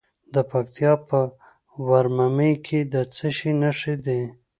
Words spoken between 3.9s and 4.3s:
دي؟